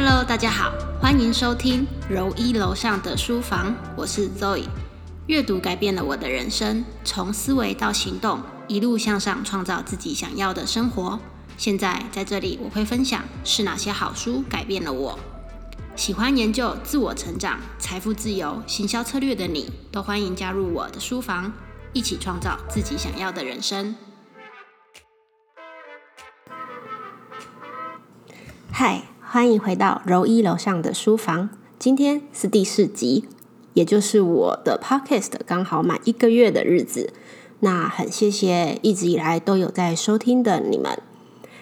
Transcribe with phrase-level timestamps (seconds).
[0.00, 4.68] Hello，大家好，欢迎收听柔一楼上的书房，我是 Zoe。
[5.26, 11.18] 阅读改变了我的人生，从思维到行动，一路向上，创造自己想要的生活。
[11.56, 15.18] 现在在这里，我会分享是哪些好书改变了我。
[15.96, 21.52] 喜欢研究自我成长、财富自由、行销策略的你，都欢迎加入我的书房，
[21.92, 23.96] 一起创造自己想要的人生。
[28.70, 31.50] 嗨，欢迎回到柔一楼上的书房。
[31.78, 33.26] 今天是第四集，
[33.74, 37.12] 也就是我的 podcast 刚好满一个月的日子。
[37.60, 40.98] 那很谢谢一直以来都有在收听的你们。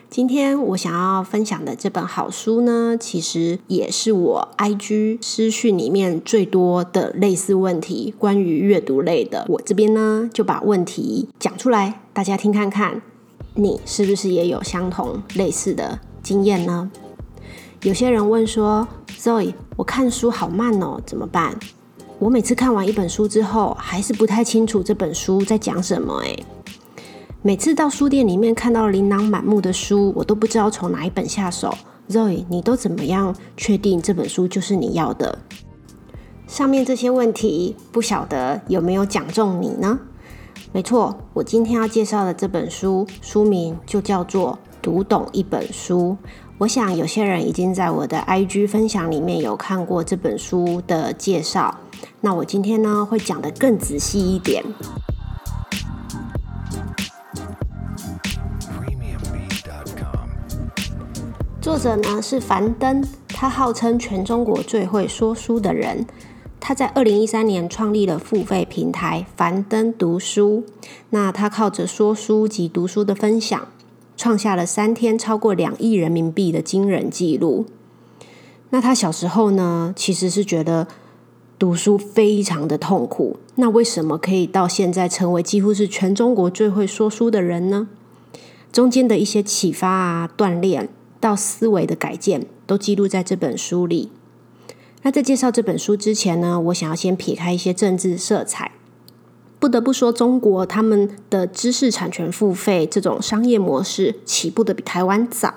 [0.09, 9.45] 今天我想要分享的这本好书呢，其实也是我 IG 私讯里面最多的类似问题，关于阅读类的。
[9.48, 13.02] 我这边呢就把问题讲出来，大家听看看，
[13.54, 16.92] 你是不是也有相同类似的经验呢？
[17.86, 18.84] 有些人问说
[19.16, 21.56] ：“Zoe，我看书好慢哦，怎么办？”
[22.18, 26.16] 我每次看完一本书之后，还是不太清楚这本书在讲什么。
[26.24, 26.45] 诶，
[27.42, 31.73] 每次到书店里面看到琳琅满目的书，我都不知道从哪一本下手。
[32.10, 35.38] Zoe，你都怎么样确定这本书就是你要的？
[36.48, 40.01] 上面这些问题，不晓得有没有讲中你呢？
[40.73, 46.16] 没错，我今天要介绍的这本书，书名就叫做《读懂一本书》。
[46.59, 51.80] 我想有些人已经在我的 IG 分享里面有看过这本书的介绍。
[52.20, 54.62] 那我今天呢会讲的更仔细一点。
[61.60, 66.06] 作者呢是樊登，他号称全中国最会说书的人。
[66.60, 70.64] 他在二零一三年创立了付费平台樊登读书。
[71.10, 73.66] 那他靠着说书及读书的分享。
[74.16, 77.66] 创下了三天超过两亿人民币的惊人记录。
[78.70, 80.88] 那他小时候呢，其实是觉得
[81.58, 83.36] 读书非常的痛苦。
[83.54, 87.88] 那为什么可以到现在成为几乎是全中国最会说书的人呢？
[88.72, 90.88] 中间的一些启发啊、锻炼
[91.20, 94.10] 到思维的改建，都记录在这本书里。
[95.02, 98.72] 那在介绍这本书之前呢，我想要先撇开一些政治色彩。
[99.66, 105.54] 不得不说，中国他们的知识产权付费这种商业模式起步的比台湾早。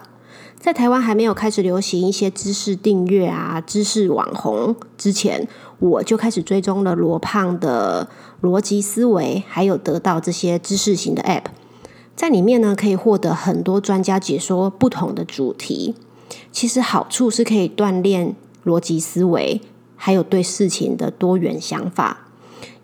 [0.59, 5.47] 在台湾还没有开始流行一些知识订阅啊、知识网红之前，
[5.78, 8.09] 我就开始追踪了罗胖的
[8.42, 11.44] 逻辑思维，还有得到这些知识型的 App，
[12.16, 15.94] 在里面呢可以获得很多专家解说不同的主题。
[16.52, 19.62] 其实好处是可以锻炼逻辑思维，
[19.96, 22.26] 还有对事情的多元想法。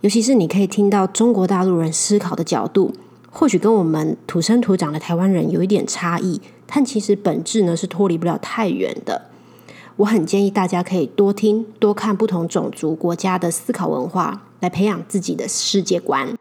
[0.05, 2.93] 尤其是你可以听到中国大陆人思考的角度，
[3.31, 9.23] 或许跟我们土生土长的台湾人有一点差异，但其实本质呢是脱离不了太远的。
[9.95, 16.37] 我很建议大家可以多听、多看不同种族国家的思考文化，来培养自己的世界观。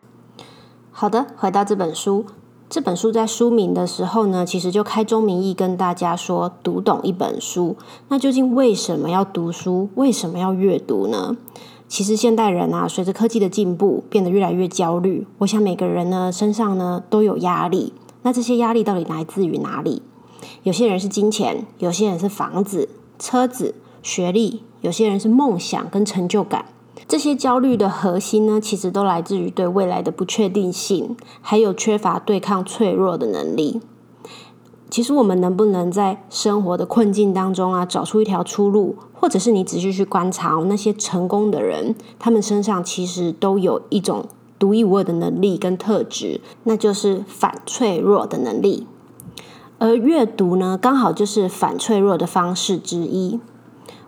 [0.91, 2.27] 好的，回到这本书，
[2.69, 7.79] 这本书在书名的时候呢，其实就开宗明义跟大家说，读懂一本书。
[8.09, 9.89] 那究竟为什么要读书？
[9.95, 11.39] 为什么要阅读呢？
[11.87, 15.27] 其实现代人啊，随着科技的进步，变得越来越焦虑。
[15.39, 17.93] 我想每个人呢，身上呢都有压力。
[18.23, 20.03] 那这些压力到底来自于哪里？
[20.63, 26.65] 有些人是金钱，有些人是房子、车子、学历，有些人是梦想跟成就感。
[27.07, 33.81] 这些焦虑的核心呢，其实都来自于对未来的不确定性，还有缺乏对抗脆弱的能力。
[34.91, 44.27] 其实我们能不能在生活的困境当中啊，找出一条出路，或者是你仔细去观察那些成功的人，他们身上其实都有一种
[44.59, 48.87] 独一无二的能力跟特质，那就是反脆弱的能力。
[49.79, 53.41] 而阅读呢，刚好就是反脆弱的方式之一。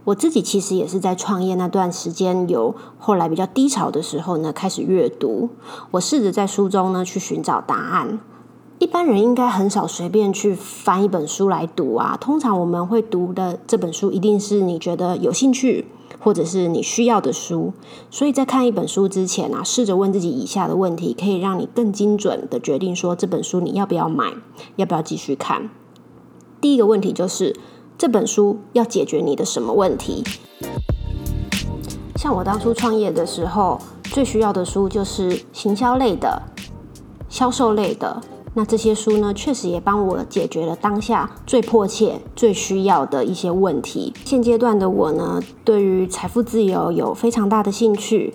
[0.05, 5.49] 我自己其实也是在创业那段时间，有后来比较低潮的时候呢，开始阅读。
[5.91, 8.21] 我试着在书中呢去寻找答案。
[8.79, 12.17] 一般人应该很少随便去翻一本书来读啊。
[12.21, 15.87] 通常我们会读的这本书，一定是你觉得有兴趣，
[16.21, 17.73] 或者是你需要的书。
[18.11, 24.35] 所以在看一本书之前啊，试着问自己以下的问题，可以让你更精准的决定说这本书你要不要买，
[24.77, 25.71] 要不要继续看。
[26.61, 27.57] 第一个问题就是
[27.97, 30.23] 这本书要解决你的什么问题？
[32.17, 36.43] 像我当初创业的时候，最需要的书就是行销类的、
[37.31, 38.21] 销售类的。
[38.59, 44.15] 那这些书呢，确实也帮我解决了当下最迫切、最需要的一些问题。
[44.25, 48.33] 现阶段的我呢，对于财富自由有非常大的兴趣。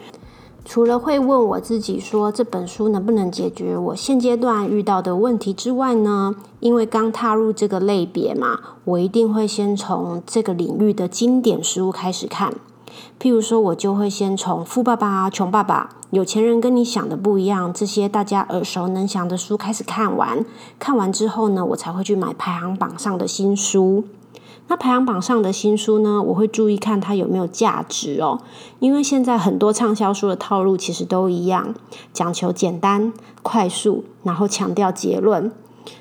[0.64, 12.54] 除了会问我自己说这本书能不能解决我现阶段遇到的问题之外呢，因为刚踏入这个类别嘛，我一定会先从这个领域的经典书开始看。
[13.20, 20.46] 譬如说，我就会先从《富爸爸》《穷爸爸》《有钱人跟你想的不一样》这些大家耳熟能详的书开始看完。
[20.80, 24.04] 看完之后呢，我才会去买排行榜上的新书。
[24.68, 28.40] 那排行榜上的新书呢，我会注意看它有没有价值哦。
[28.80, 31.76] 因为现在很多畅销书的套路其实都一样，
[32.14, 33.12] 讲求简单、
[33.42, 35.52] 快速，然后强调结论。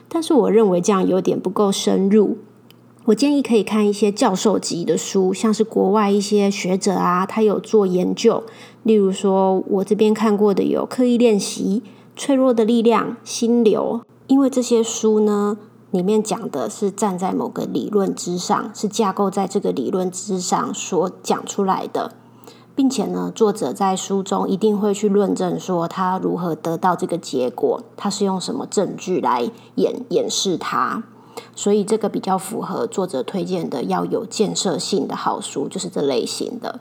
[0.08, 2.38] 但是我认为这样有点不够深入。
[3.06, 8.42] 我建议可以看一些教授级的书，像是国外一些学者啊，他有做研究。
[8.82, 11.82] 例如说，我这边看过的有《刻意练习》
[12.20, 15.58] 《脆弱的力量》《心流》，因为这些书呢。
[15.92, 22.12] 里面讲的是站在某个理论之上，是架构在这个理论之上所讲出来的，
[22.76, 31.02] 并且呢，作者在书中一定会去论证说他如何得到这个结果，他是用什么证据来演演示他，
[31.54, 36.80] 所以这个比较符合作者推荐的要有建设性的好书，就是这类型的。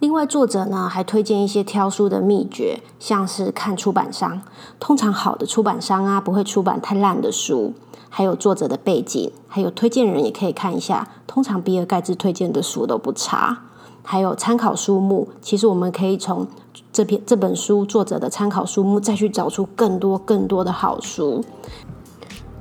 [0.00, 4.42] 另外，作者呢还推荐一些挑书的秘诀，像是看出版商。
[4.78, 7.72] 通常好的出版商啊，不会出版太烂的书。
[8.10, 11.08] 还有作者的背景，还有推荐人也可以看一下。
[11.26, 13.62] 通常比尔盖茨推荐的书都不差。
[14.02, 16.46] 还有参考书目，其实我们可以从
[16.92, 21.42] 这篇这本书作者的参考书目，再去找出更多更多的好书。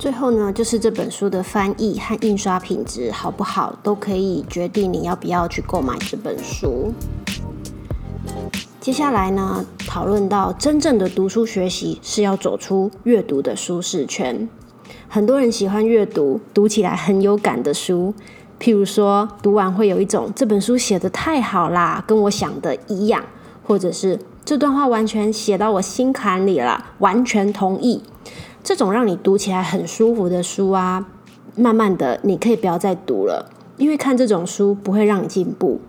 [0.03, 6.91] 最后呢，就是这本书的翻译和印刷品质好不好，都可以决定你要不要去购买这本书。
[8.81, 14.49] 接下来呢，讨论到真正的读书学习是要走出阅读的舒适圈。
[15.07, 18.13] 很多人喜欢阅读，读起来很有感的书，
[18.59, 23.23] 譬如说读完会有一种这本书写的太好啦，跟我想的一样，
[23.65, 28.03] 或者是这段话完全写到我心坎里了，完全同意。
[28.63, 31.05] 这种让你读起来很舒服的书啊，
[31.57, 35.81] 慢慢的你可以不要再读了，因为看这种书不会让你进步。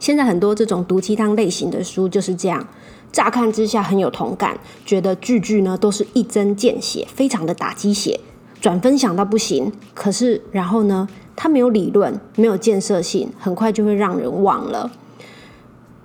[0.00, 2.66] 现在很多这种毒鸡汤类型的书就是这样，
[3.12, 8.18] 乍看之下很有同感，觉得句句呢都是一针见血，非常的打鸡血，
[8.60, 9.72] 转分享到不行。
[9.94, 14.90] 可是然后呢，它没有理论，没有建设性，很快就会让人忘了。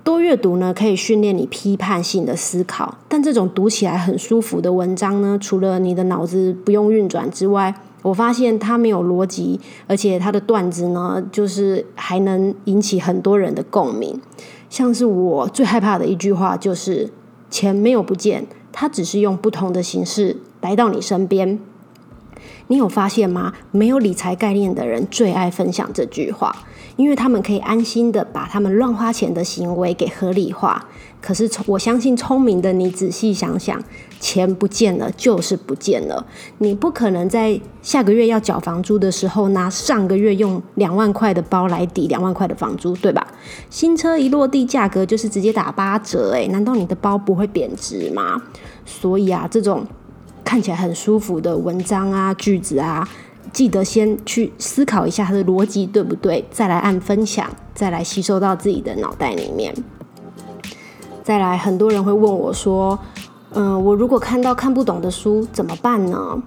[0.08, 2.98] 多阅读呢，可以训练你批判性的思考。
[3.10, 14.22] 但这种读起来很舒服的文章呢，除了你的脑子不用运转之外，我发现它没有逻辑，而且它的段子呢，就是还能引起很多人的共鸣。
[14.70, 17.10] 像是我最害怕的一句话，就是
[17.52, 21.60] “钱没有不见，它只是用不同的形式来到你身边。”
[22.68, 23.52] 你有发现吗？
[23.72, 26.56] 没有理财概念的人最爱分享这句话。
[26.98, 30.86] 因为他们可以安心的把他们乱花钱的行为给合理化，
[31.22, 33.82] 可是我相信聪明的你仔细想想，
[34.20, 36.26] 钱不见了就是不见了，
[36.58, 43.26] 你不可能在下个月要缴房租的时候拿上个月用两万块的包来抵两万块的房租，对吧？
[43.70, 48.42] 新车一落地价格就是直接打八折，诶，难道你的包不会贬值吗？
[48.86, 49.86] 所以啊，这种
[50.44, 53.08] 看起来很舒服的文章啊、句子啊。
[53.54, 59.74] 记得先去思考一下它的逻辑对不对，再来按分享，再来吸收到自己的脑袋里面。
[61.24, 62.98] 再来，很多人会问我说
[63.54, 66.42] ：“嗯，我如果看到看不懂的书怎么办呢？”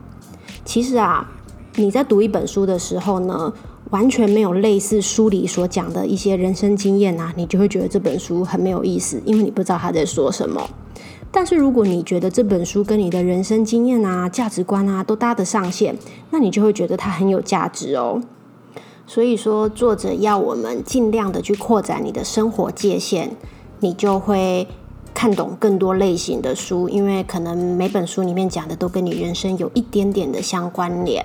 [0.65, 1.29] 其实啊，
[1.77, 3.53] 你在读一本书的时候呢，
[3.91, 10.69] 完全没有类似书里所讲的一些人生经验啊，你就会觉得这本书很没有意思，因为你不知道他在说什么。
[11.33, 15.97] 但是如果你觉得这本书跟你的人生经验啊、价值观啊都搭得上线，
[16.31, 18.23] 那你就会觉得它很有价值哦。
[19.07, 23.31] 所以说，作者要我们尽量的去扩展你的生活界限，
[23.81, 24.67] 你就会
[25.13, 31.25] 看懂更多类型的书，因为可能每本书里面讲的都跟你人生有一点点的相关联。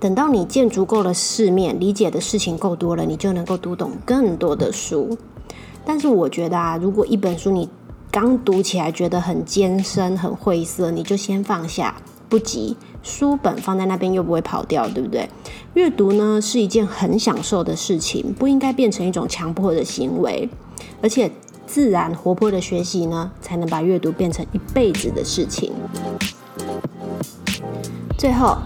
[0.00, 5.16] 等到你见足够了世面，理解的事情够多了，你就能够读懂更多的书。
[5.84, 7.68] 但是我觉得啊，如果一本书你
[8.14, 11.96] 刚读起来觉得很艰深、很晦涩，你就先放下，
[12.28, 12.76] 不急。
[13.02, 15.28] 书本放在那边又不会跑掉，对不对？
[15.74, 20.48] 阅读呢是一件很享受的事情，不应该变成一种强迫的行为。
[21.02, 21.28] 而且
[21.66, 25.72] 自然活泼的学习呢，才能把阅读变成一辈子的事情。
[28.16, 28.56] 最后，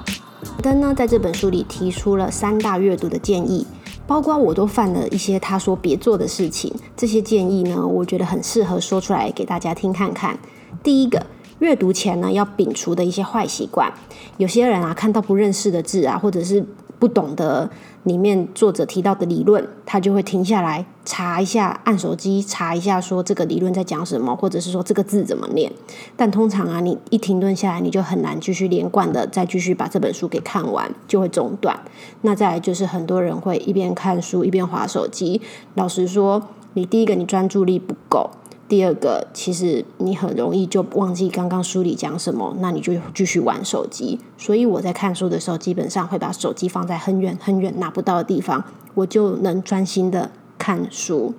[0.62, 3.66] 登呢在这本书里提出了三大阅读的建议。
[4.08, 10.38] 包括我都犯了一些他说别做的事情，这些建议呢，我觉得很适合说出来给大家听看看。
[10.82, 11.26] 第一个，
[11.58, 13.92] 阅读前呢要摒除的一些坏习惯。
[14.38, 16.64] 有些人啊，看到不认识的字啊，或者是
[16.98, 17.68] 不懂得
[18.08, 25.70] 里面作者提到的理论，他就会停下来查一下，按手机查一下，说这个理论在讲什么，或者是说这个字怎么念。
[26.16, 31.78] 但通常啊，你一停顿下来，你就很难继续连贯的再继续把这本书给看完，就会中断。
[32.22, 35.40] 那再来就是很多人会一边看书一边划手机。
[35.74, 38.30] 老实说，你第一个你专注力不够。
[38.68, 44.20] 第二个，其实你很容易就忘记刚刚书里讲什么，那你就继续玩手机。
[44.36, 48.62] 所以我在看书的时候，基本上会把手机放在很远很远拿不到的地方，
[48.94, 51.32] 我就能专心的看书。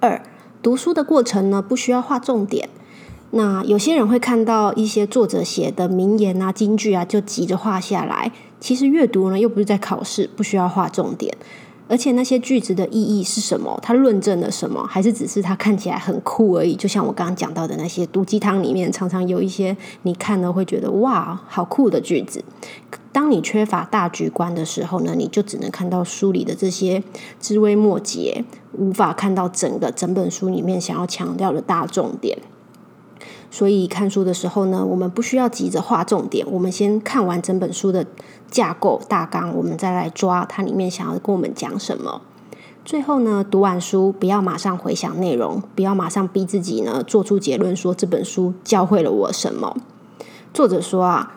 [0.00, 0.20] 二，
[0.60, 2.68] 读书的过程呢，不需要画重点。
[3.30, 8.32] 那有些人会看到一些作者写的名言啊、金句啊，就急着画下来。
[8.58, 11.36] 其实阅读呢，又不是在考试，不需要画重点。
[11.90, 13.76] 而且那些句子的意义是什么？
[13.82, 14.86] 它论证了什么？
[14.86, 16.76] 还是只是它看起来很酷而已？
[16.76, 22.44] 就像我刚刚讲到的那些毒鸡汤里面，常常有一些你看了会觉得哇，好酷的句子。
[23.10, 27.02] 当你缺乏大局观的时候呢，你就只能看到书里的这些
[27.40, 28.44] 枝微末节，
[28.74, 32.38] 无法看到整个整本书里面想要强调的大重点。
[33.50, 38.06] 所以看书的时候呢，我们不需要急着画重点，我们先看完整本书的
[38.48, 42.22] 架构大纲，我们再来抓它里面想要跟我们讲什么。
[42.84, 49.76] 最后呢，读完书不要马上回想内容，不要马上逼自己呢做出结论，说这本书教会了我什么。
[50.54, 51.34] 作者说啊，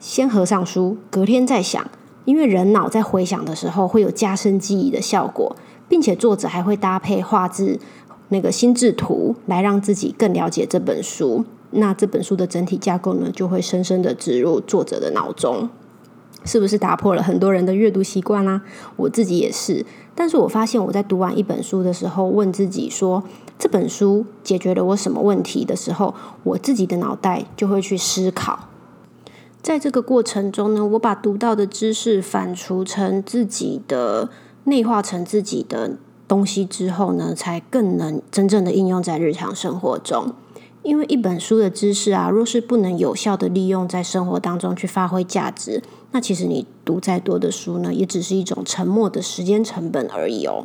[0.00, 1.86] 先合上书，隔天再想，
[2.24, 5.54] 因为人脑在回想的时候会有加深记忆的效果，
[5.88, 7.78] 并且作者还会搭配画质。
[8.30, 15.70] 那个心智图来让自己更了解这本书，那这本书的整体架构呢，就会深深的植入作者的脑中，
[16.44, 18.62] 是不是打破了很多人的阅读习惯啦？
[18.96, 23.22] 我自己也是，但是我发现我在读完一本书的时候，问自己说
[23.58, 28.68] 这本书解决了我什么问题的时候，我自己的脑袋就会去思考，
[29.62, 34.28] 在这个过程中呢，我把读到的知识反刍成自己的
[34.64, 35.96] 内化成自己的。
[36.28, 40.34] 东西之后呢，才更能真正的应用在日常生活中。
[40.84, 45.82] 因为一本书的知识啊，若是不能有效的利用在生活当中去发挥价值，
[46.12, 50.64] 那其实你读再多的书呢，也只是一种沉默的时间成本而已哦。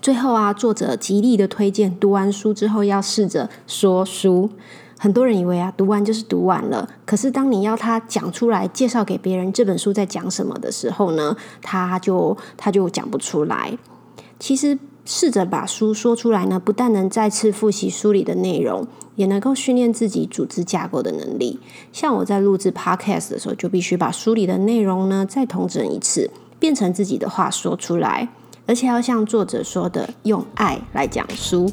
[0.00, 4.50] 最后啊，作者极力的推荐，读完书之后要试着说书。
[4.98, 13.76] 很多人以为啊，读完就是读完了，可是当你要他讲出来，介绍给别人这本书在讲什么的时候呢，他就他就讲不出来。
[14.38, 21.58] 其实试着把书说出来呢，不但能再次复习书里的内容，也能够训练自己组织架构的能力。
[21.92, 28.28] 像我在录制 Podcast 的时候，就必须把书里的内容呢再统整一次，变成自己的话说出来，
[28.66, 31.70] 而且要像作者说的，用爱来讲书。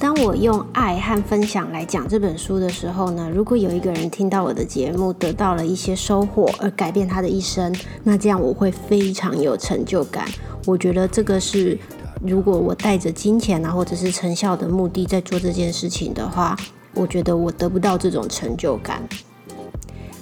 [0.00, 10.26] 当我用爱和分享来讲这本书的时候呢，如果有一个人听到我的节目，得到了一些收获而改变他的一生，那这样我会非常有成就感。
[10.64, 11.78] 我觉得这个是，
[12.22, 16.56] 如果我带着金钱啊或者是成效的目的在做这件事情的话，
[16.94, 19.06] 我觉得我得不到这种成就感。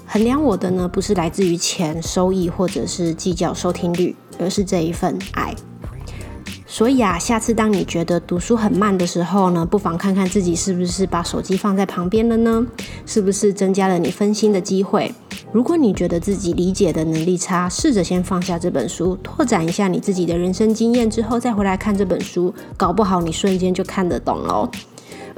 [0.06, 5.54] 衡量我的呢，不是来自于钱、收益或者是计较收听率，而是这一份爱。
[6.78, 12.64] 所以啊，下次当你觉得读书很慢的时候呢，不妨看看自己是不是把手机放在旁边了呢？
[13.04, 15.12] 是不是增加了你分心的机会？
[15.50, 24.70] 如果你觉得自己理解的能力差，试着先放下这本书，拓展一下你自己的人生经验之后，再回来看这本书，搞不好你瞬间就看得懂喽。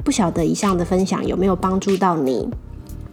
[0.03, 2.47] 不晓得以上的分享有没有帮助到你？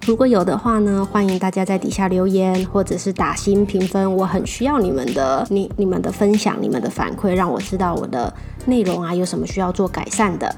[0.07, 4.17] 如果有的话呢，欢迎大家在底下留言，或者是打新评分。
[4.17, 8.33] 我很需要你们的你你们的分享，你们的反馈，让我知道我的
[8.65, 10.55] 内容啊有什么需要做改善的。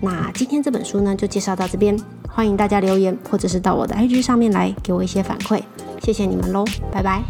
[0.00, 1.98] 那今天这本书呢，就介绍到这边。
[2.28, 5.60] 欢迎大家留言，或者是到我的 IG 上面来给我一些反馈。
[6.02, 7.22] 谢谢你们喽，拜拜。